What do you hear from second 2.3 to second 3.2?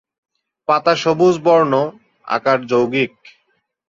আকার যৌগিক।